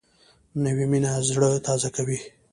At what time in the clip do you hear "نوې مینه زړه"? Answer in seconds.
0.63-1.49